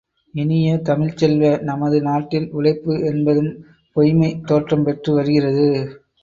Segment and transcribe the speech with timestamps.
[0.33, 3.51] இனிய தமிழ்ச் செல்வ, நமது நாட்டில் உழைப்பு என்பதும்
[3.95, 5.69] பொய்ம்மை தோற்றம் பெற்று வருகிறது.